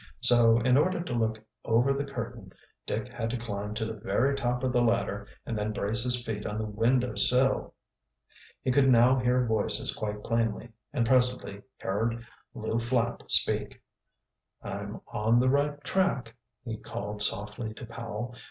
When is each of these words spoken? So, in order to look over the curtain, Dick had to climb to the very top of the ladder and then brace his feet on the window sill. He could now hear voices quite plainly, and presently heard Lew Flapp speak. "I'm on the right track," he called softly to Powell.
So, 0.21 0.57
in 0.57 0.77
order 0.77 0.99
to 1.03 1.13
look 1.13 1.37
over 1.63 1.93
the 1.93 2.03
curtain, 2.03 2.53
Dick 2.87 3.07
had 3.07 3.29
to 3.29 3.37
climb 3.37 3.75
to 3.75 3.85
the 3.85 3.93
very 3.93 4.33
top 4.35 4.63
of 4.63 4.73
the 4.73 4.81
ladder 4.81 5.27
and 5.45 5.55
then 5.55 5.71
brace 5.71 6.03
his 6.03 6.23
feet 6.23 6.43
on 6.43 6.57
the 6.57 6.65
window 6.65 7.13
sill. 7.13 7.75
He 8.63 8.71
could 8.71 8.89
now 8.89 9.17
hear 9.19 9.45
voices 9.45 9.93
quite 9.95 10.23
plainly, 10.23 10.71
and 10.91 11.05
presently 11.05 11.61
heard 11.77 12.25
Lew 12.55 12.79
Flapp 12.79 13.29
speak. 13.29 13.79
"I'm 14.63 15.01
on 15.05 15.39
the 15.39 15.49
right 15.51 15.79
track," 15.83 16.35
he 16.65 16.77
called 16.77 17.21
softly 17.21 17.71
to 17.75 17.85
Powell. 17.85 18.33